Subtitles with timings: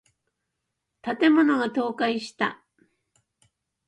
[1.03, 2.65] 建物が倒壊した。